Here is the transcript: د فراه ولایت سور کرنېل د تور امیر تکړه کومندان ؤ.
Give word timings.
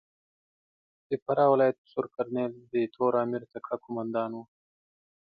د 1.09 1.11
فراه 1.23 1.49
ولایت 1.53 1.77
سور 1.91 2.05
کرنېل 2.15 2.51
د 2.73 2.75
تور 2.95 3.13
امیر 3.23 3.43
تکړه 3.53 3.77
کومندان 3.85 4.31
ؤ. 4.39 4.43